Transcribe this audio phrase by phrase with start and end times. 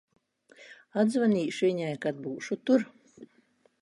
[1.01, 2.87] Atzvanīšu viņai, kad būšu tur.